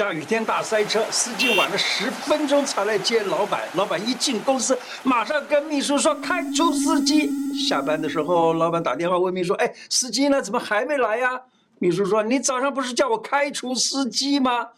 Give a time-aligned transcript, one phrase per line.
[0.00, 3.68] 下雨天大塞车，司机晚了十分钟才来接老板。
[3.74, 7.30] 老板一进公司，马上跟秘书说开除司机。
[7.68, 10.40] 下班的时候，老板打电话问秘书：“哎，司机呢？
[10.40, 11.38] 怎么还没来呀？”
[11.78, 14.68] 秘书说：“你早上不是叫我开除司机吗？”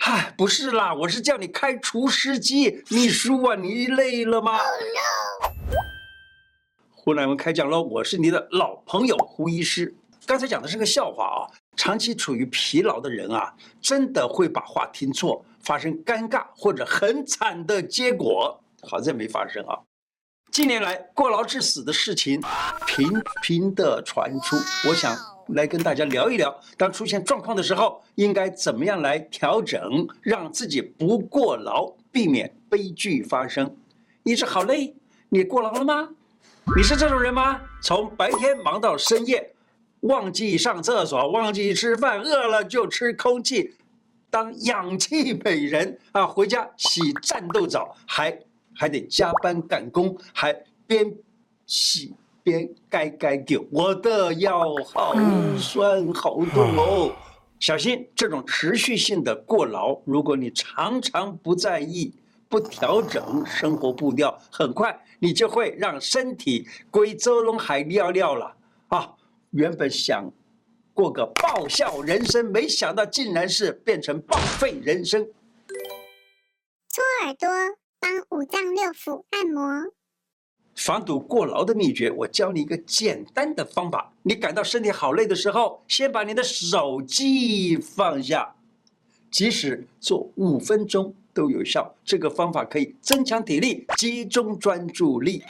[0.00, 2.82] 嗨，不是啦，我是叫你开除司机。
[2.88, 4.58] 秘书啊，你累了吗？
[6.92, 7.82] 胡乃文开讲喽！
[7.82, 9.94] 我是你的老朋友胡医师。
[10.24, 11.44] 刚才讲的是个笑话啊。
[11.80, 18.60] 长期处于疲劳的人啊，真的会把话听错，发生尴尬或者很惨的结果。
[18.82, 19.78] 好在没发生啊。
[20.52, 22.38] 近年来过劳致死的事情
[22.86, 24.56] 频频的传出，
[24.90, 25.16] 我想
[25.54, 33.74] 来跟大家聊一聊，当出现状况的时候，应该怎么样来调整，让自己不过劳，避免悲剧发生。
[34.24, 34.94] 医师好累，
[35.30, 36.10] 你过劳了吗？
[36.76, 37.58] 你是这种人吗？
[37.82, 39.54] 从白天忙到深夜。
[40.00, 43.74] 忘记上厕所，忘记吃饭，饿了就吃空气，
[44.30, 46.26] 当氧气美人啊！
[46.26, 48.38] 回家洗战斗澡，还
[48.74, 51.12] 还得加班赶工，还边
[51.66, 55.14] 洗边该该丢，我的腰好
[55.58, 57.12] 酸好痛哦！
[57.58, 62.10] 小心这种持续性的过劳，如果你常常不在意、
[62.48, 68.56] 不调整生活步调，很快你就会让身体归周龙海尿尿了啊！
[69.50, 70.32] 原本想
[70.94, 75.24] 过个爆笑人生，没想到竟然是变成报废人生。
[76.88, 77.48] 搓耳朵，
[77.98, 79.92] 帮五脏六腑按摩。
[80.76, 84.12] 防堵过劳的秘诀，我教你一个简单的方法。
[84.22, 88.54] 你感到身体好累的时候，先把你的手机放下，
[89.30, 91.92] 即使做五分钟都有效。
[92.04, 95.42] 这个方法可以增强体力，集中专注力。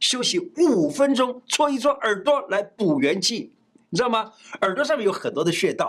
[0.00, 3.52] 休息五分钟，搓一搓耳朵来补元气，
[3.90, 4.32] 你知道吗？
[4.60, 5.86] 耳朵上面有很多的穴道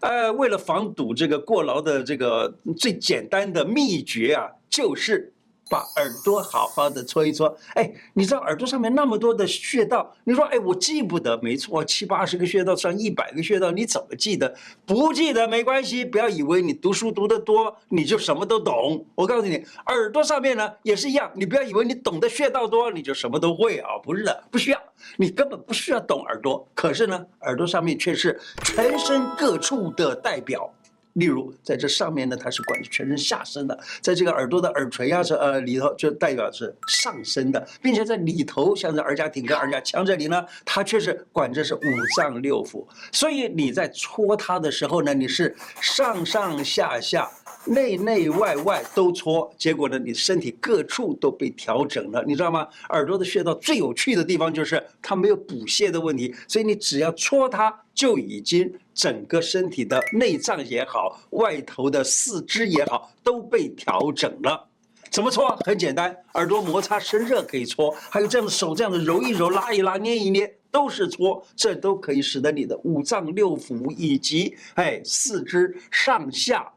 [0.00, 5.33] 啊，呃，为了防堵这个过劳的这个最简单的秘诀啊，就是。
[5.74, 14.54] 把耳朵好好的搓一搓，哎，你知道耳朵上面那么多的穴道，你说，哎，我记不得，没错，七八十个穴道，上一百个穴道，你怎么记得？
[14.86, 19.04] 不记得没关系，不要以为你读书读得多，你就什么都懂。
[19.16, 24.80] 我告诉你，耳朵上面呢也是一样，你不要以为你懂得穴道多，你就什么都会啊，不是的，不需要，
[25.16, 30.72] 你根本不需要懂耳朵，可是呢，耳朵上面却是全身各处的代表。
[31.14, 41.80] 例如，在这上面呢，它是管全身下身的；在这个耳朵的耳垂呀，这呃里头就代表是上身的，并且在里头，像这耳甲顶跟耳甲腔这里呢，它却是管着是五
[42.16, 42.86] 脏六腑。
[43.12, 47.30] 所以你在搓它的时候呢，你是上上下下。
[47.66, 52.68] 内内外外都搓，结果呢，你身体各处都被调整了，你知道吗？
[52.90, 64.68] 耳朵的穴道最有趣的地方就是它没有补泻的问题，所以你只要搓它，就已经整个身体的内脏也好，外头的四肢也好，都被调整了。
[65.10, 65.56] 怎么搓？
[65.64, 76.70] 很简单，耳朵摩擦生热可以搓，还有这样的手这样的揉一揉、拉一拉、捏一捏，都是搓，这都可以使得你的五脏六腑以及哎四肢上下。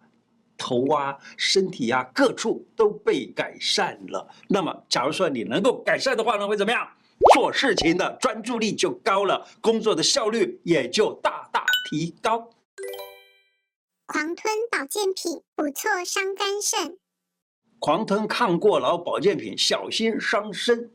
[0.58, 4.28] 头啊，身体啊，各处都被改善了。
[4.48, 6.88] 那么，假如说你能够改善的话呢，会怎么样？
[7.34, 12.50] 做事情的专注力就高了，工作的效率也就大大提高。
[14.06, 16.98] 狂吞保健品，不错伤肝肾。
[17.80, 20.90] 狂吞抗过劳保健品，小心伤身。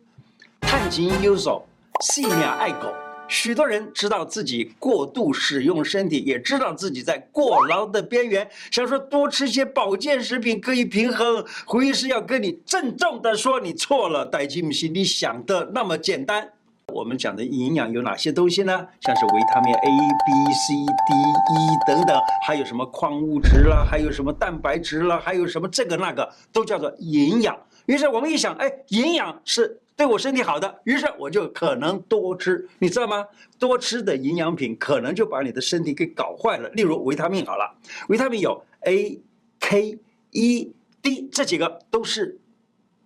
[0.60, 1.66] 探井有手，
[2.00, 3.11] 细鸟爱狗。
[3.32, 11.42] 许多人知道自己过度使用身体，也知道自己在过劳的边缘，想说多吃些保健食品可以平衡。
[11.64, 16.50] 胡医师要跟你郑重的说，你错了，代金不是你想的那么简单。
[16.88, 18.86] 我们讲的营养有哪些东西呢？
[19.00, 27.58] 像是维他命 A、B、C、D、E 等等，还有什么矿物质啦，还有什么蛋白质啦，还有什么这个那个，都叫做营养。
[27.86, 29.78] 于是我们一想，哎，营养是。
[29.96, 33.26] 对我身体好的，于是我就可能多吃，你知道吗？
[33.58, 36.68] 多吃的营养品可能就把你的身体给搞坏了。
[36.70, 37.74] 例如维他命好了，
[38.08, 39.20] 维他命有 A、
[39.60, 39.98] K、
[40.30, 42.38] E、D 这几个都是。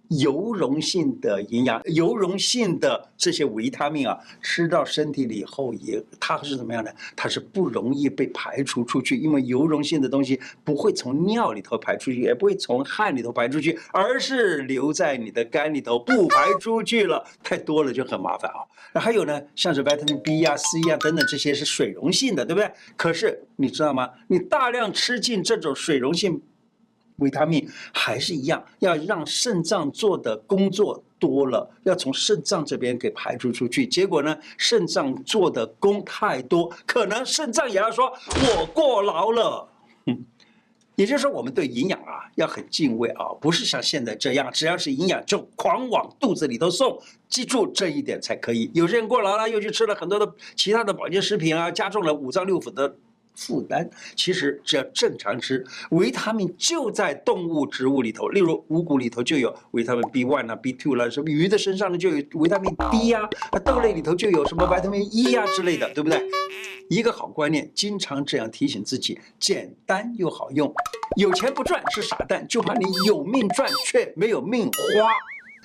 [0.08, 6.94] 油溶性的营养，油溶性的这些维他命啊，吃到身体里以后也，它是怎么样的？
[7.16, 17.24] 它是不容易被排除出去，因为油溶性的东西不会从尿里头排出去，也不会从汗里头排出去，而是留在你的肝里头不排出去了。
[17.42, 18.62] 太多了就很麻烦啊。
[18.92, 22.70] 那还有呢，像是维他命 B 呀、C 呀等等这些是水溶性的，对不对？
[22.96, 24.10] 可是你知道吗？
[24.28, 26.40] 你大量吃进这种水溶性。
[27.16, 33.86] 维他命还是一样，要让肾脏做的工作多了，要从肾脏这边给排除出去。
[33.86, 38.12] 结果呢，肾脏做的功太多，可能肾脏也要说
[38.58, 39.68] “我过劳了”。
[40.06, 40.24] 嗯
[40.96, 46.98] 也就是说，我们对营养啊要很敬畏啊，不是像现在这样，只要是营养就狂往肚子里头送。
[47.28, 48.70] 记住这一点才可以。
[48.72, 52.96] 有些人过劳了，又去吃了很多的其他的保健食品啊，加重了五脏六腑的
[53.36, 53.88] 负担。
[54.16, 63.20] 其实只要正常吃，维他命就在动物植物里头，例如五谷里头就有维他命 B one 啊，B two 啦，什么鱼的身上呢就有维他命 D 呀，
[63.64, 66.20] 豆类里头就有什么维他命 E 呀之类的，对不对？
[66.88, 70.72] 一个好观念，经常这样提醒自己，简单又好用。
[71.16, 75.10] 有钱不赚是傻蛋，就怕你有命赚却没有命花。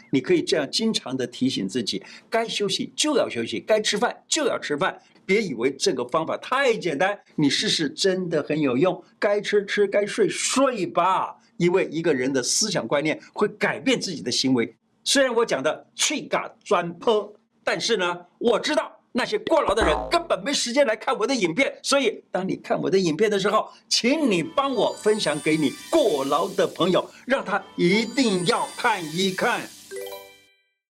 [0.10, 5.00] 你可以这样经常的提醒自己，该休息就要休息，该吃饭就要吃饭。
[5.32, 9.02] 别以为这个方法太简单，你试试真的很有用。
[9.18, 11.38] 该吃吃，该睡睡吧。
[11.56, 14.76] 因为一个人的思想观念会改变自己的行为。
[15.06, 17.34] 虽然我讲的去嘎专坡，
[17.64, 18.92] 但是呢，我知道。
[19.14, 29.62] 那些过劳的人根本没时间来看我的影片，所以当你看我的影片的时候，请你帮我分享给你过劳的朋友，让他一定要看一看。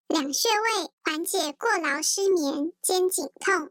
[0.07, 3.71] 两穴位缓解过劳、失眠、肩颈痛。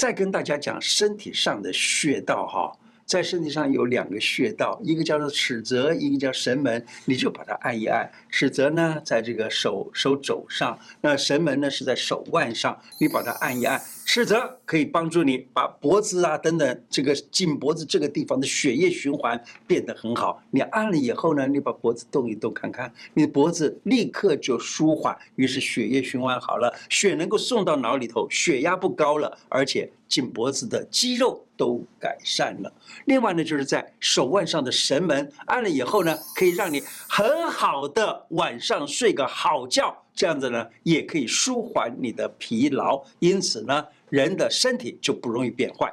[0.00, 2.72] 再跟大家讲身体上的穴道哈。
[3.04, 8.10] 在身体上有两个穴道，一个叫做尺泽，一个叫神门，你就把它按一按。
[8.30, 12.80] 尺泽呢，在这个手手肘上；那神门呢，是在手腕上。
[12.98, 13.78] 你把它按一按。
[14.12, 20.42] 尺泽可以帮助你把脖子啊等等这个颈脖子这个地方的血液循环变得很好。
[20.50, 32.72] 你按了以后呢，你把脖子动一动看看，你的脖子立刻就舒缓，于是血液循环好了，血能够送到脑里头，血压不高了，而且颈脖子的肌肉都改善了。
[33.04, 39.96] 另外呢，就是在手腕上的神门按了以后呢，可以让你很好的晚上睡个好觉。
[40.20, 45.90] 这样子呢，也可以舒缓你的疲劳，因此呢，人的身体就不容易变坏。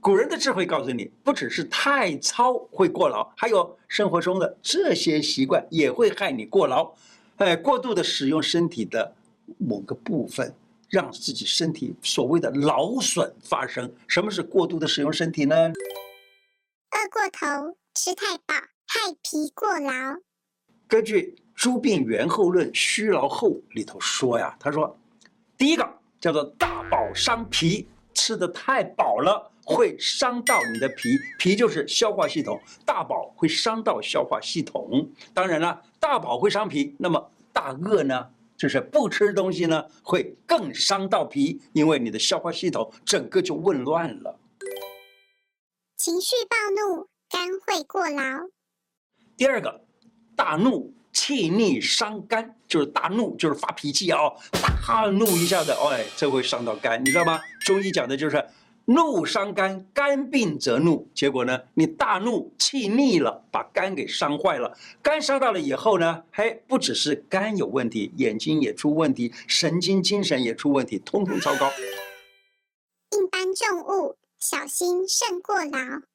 [0.00, 6.92] 古人的智慧告诉你，不只是太操会过劳，还有生活中的这些习惯也会害你过劳。
[7.36, 9.14] 哎，过度的使用身体的
[9.58, 10.52] 某个部分，
[10.90, 13.94] 让自己身体所谓的劳损发生。
[14.08, 15.54] 什么是过度的使用身体呢？
[15.54, 18.54] 饿过头，吃太饱，
[18.88, 20.16] 害脾过劳。
[20.88, 24.96] 根据《诸病源候论·虚劳后》里头说呀，他说，
[25.56, 25.84] 第一个
[26.20, 35.10] 叫做大饱伤脾，吃的太饱了会伤到你的脾，脾就是消化系统，大饱会伤到消化系统。
[35.34, 44.38] 当然了，大饱会伤脾，那么大饿呢，就是不吃东西呢，会更伤到脾，因为你的消化系统整个就紊乱了。
[45.96, 48.48] 情绪暴怒，肝会过劳。
[49.36, 49.80] 第二个，
[50.36, 50.94] 大怒。
[51.28, 54.32] 气逆伤肝，就是大怒，就是发脾气啊、哦，
[54.86, 57.38] 大怒一下子，哎，这会伤到肝，你知道吗？
[57.66, 58.42] 中医讲的就是
[58.86, 61.06] 怒伤肝，肝病则怒。
[61.14, 64.74] 结果呢，你大怒，气逆了，把肝给伤坏了。
[65.02, 71.70] 肝伤到了以后呢，嘿，不只是肝有问题，眼睛也出问题，神经精神也出问题，通通糟糕。
[73.10, 76.07] 硬搬重物，小心肾过劳。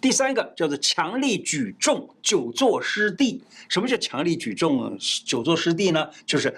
[0.00, 3.42] 第三个叫做强力举重，久坐失地。
[3.68, 6.10] 什么叫强力举重，久坐失地呢？
[6.26, 6.54] 就是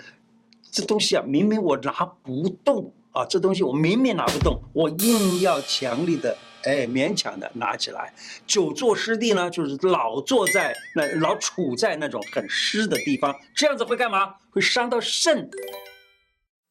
[0.71, 1.93] 这东西啊，明明我拿
[2.23, 8.13] 不动啊，这东西我明明拿不动，我硬要强力的，哎，勉强的拿起来。
[8.47, 14.35] 久坐失地呢，就是老坐在那，老处在那种很湿的地方，这样子会干嘛？
[14.51, 15.49] 会伤到肾。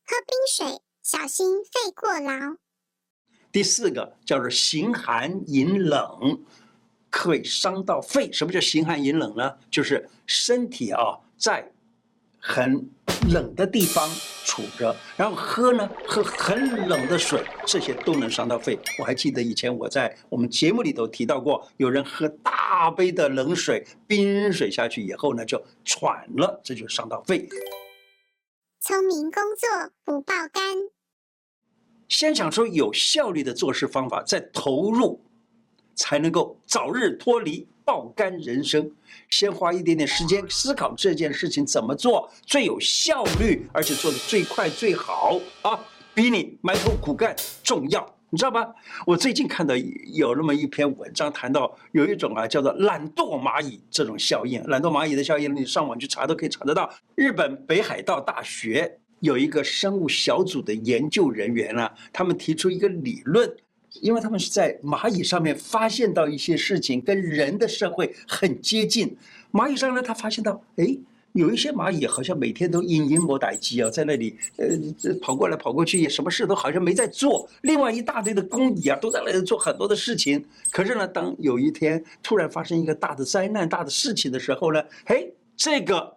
[0.05, 2.57] 喝冰水，小心肺过劳。
[3.53, 6.41] 第四个叫做形寒饮冷，
[7.11, 8.31] 可以伤到肺。
[8.31, 9.55] 什么叫形寒饮冷呢？
[9.69, 11.71] 就是身体啊在
[12.39, 12.89] 很
[13.31, 14.09] 冷的地方
[14.43, 18.79] 处着，然后喝呢喝很冷的水，这些都能伤到肺。
[18.97, 27.47] 我还记得以前我在我们节目里头提到过，有人喝大杯的冷水、冰水下去以后呢就喘了，这就伤到肺。
[28.79, 31.02] 聪明工作不爆肝。
[32.09, 35.19] 先想出有效率的做事方法，再投入，
[35.95, 38.91] 才能够早日脱离爆肝人生。
[39.29, 45.79] 先花一点点时间思考这件事情怎么做最有效率，而且做得最快最好啊，
[46.13, 48.73] 比你埋头苦干重要，你知道吗？
[49.07, 49.75] 我最近看到
[50.13, 54.63] 有那么一篇文章，谈到有一种啊叫做懒惰蚂蚁这种效应。
[54.65, 56.91] 懒惰蚂蚁的效应，你上网去查都可以查得到。
[57.15, 58.99] 日本北海道大学。
[59.23, 63.49] 有一个生物小组的研究人员啊，他们提出一个理论，
[64.01, 69.15] 因为他们是在蚂蚁上面发现到一些事情跟人的社会很接近。
[69.53, 70.97] 蚂蚁上呢，他发现到，哎，
[71.31, 74.67] 有一些蚂蚁好像每天都隐隐没待机啊，在那里呃
[75.21, 77.49] 跑过来跑过去，什么事都好像没在做。
[77.61, 80.43] 另外一大堆的工蚁啊，都在那里做很多的事情。
[80.69, 86.13] 可是呢，当有一天突然发生一个大的灾难、大的事情的时候呢，嘿，这个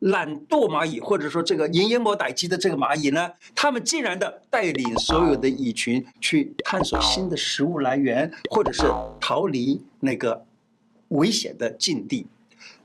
[0.00, 8.82] 懒惰蚂蚁或者说这个隐隐没待机的这个蚂蚁呢，他们竟然的带领所有的蚁群去探索新的食物来源，或者是
[9.20, 10.44] 逃离那个
[11.08, 12.26] 危险的境地。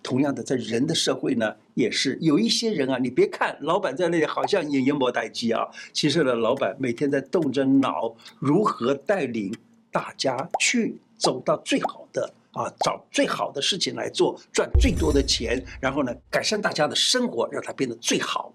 [0.03, 2.97] 同样的，在人的社会呢，也是有一些人啊。
[2.97, 9.53] 你别看老板在那里好像隐隐没待机啊，其实呢，老板每天在动着脑，如何带领
[9.91, 18.51] 大家去走到最好的啊，找最好的事情来做，赚最多的钱，然后呢，改善大家的生活，让它变得最好。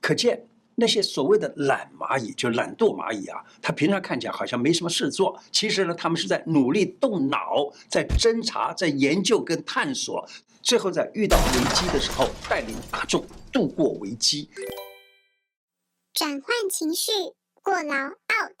[0.00, 0.46] 可见。
[0.80, 10.24] 那些所谓的懒蚂蚁，就懒惰蚂蚁啊，它平常看起来好像没什么事做，其实呢，他们是在努力动脑，在侦查，在研究跟探索，
[10.62, 14.48] 最后在遇到危机的时候，带领大众度过危机。
[16.14, 17.10] 转换情绪，
[17.60, 18.54] 过劳 out，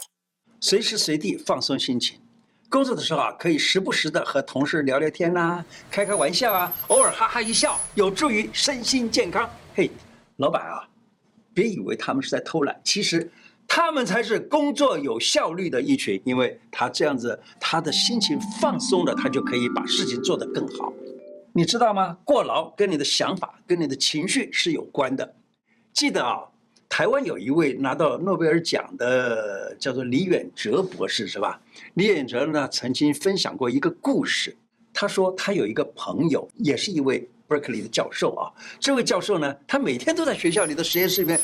[0.60, 2.20] 随时随地放松心情。
[2.70, 9.48] 工作的时候啊，可以时不时的和同事聊聊天呐，开开玩笑啊，偶尔哈哈一笑，有助于身心健康。
[9.74, 9.90] 嘿，
[10.36, 10.86] 老板啊。
[11.54, 13.28] 别以为他们是在偷懒，其实
[13.66, 20.92] 他们才是工作有效率的一群，因为他这样子，他的心情放松了，他就可以把事情做得更好。
[21.54, 22.18] 你知道吗？
[22.22, 25.34] 过劳跟你的想法、跟你的情绪是有关的。
[25.92, 26.44] 记得啊，
[26.88, 31.60] 台湾有一位拿到诺贝尔奖的，叫做李远哲博士，是吧？
[31.94, 34.56] 李远哲呢，曾经分享过一个故事，
[34.92, 37.28] 他说他有一个朋友，也是一位。
[37.46, 41.40] 伯克利的教授啊，这位教授呢，他每天都在学校里的实验室里面，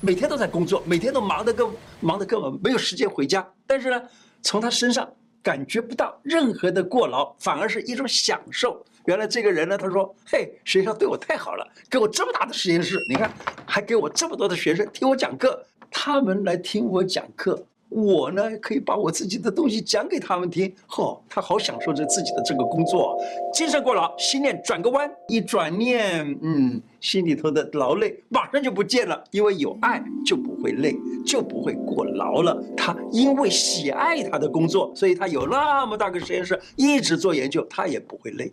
[0.00, 1.66] 每天都在工作，每天都忙得跟
[1.98, 3.44] 忙得根本没有时间回家。
[3.66, 4.00] 但是呢，
[4.40, 8.86] 从他身上感觉不到任何的过劳，反而是一种享受。
[9.10, 13.28] 原来这个人呢，他说：“嘿，学校对我太好了，给我这么大的实验室，你看，
[13.66, 23.20] 还给我这么多的学生听我讲课，他们来听我讲课。”我呢，可以把我自己的东西讲给他们听，嚯，他好享受着自己的这个工作，
[23.52, 32.56] 精神过劳，心念转个弯，一转念，嗯，心里头的劳累马上就不见了，因为有爱就不会累，就不会过劳了。
[32.76, 38.52] 他因为喜爱他的工作，所以他有那么大个实验室，一直做研究，他也不会累。